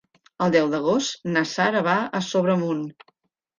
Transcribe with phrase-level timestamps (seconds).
[0.45, 2.85] El deu d'agost na Sara va a Sobremunt.